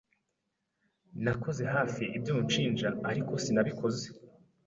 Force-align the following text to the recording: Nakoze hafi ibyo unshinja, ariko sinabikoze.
Nakoze 1.23 1.63
hafi 1.73 2.03
ibyo 2.17 2.31
unshinja, 2.39 2.87
ariko 3.09 3.31
sinabikoze. 3.43 4.05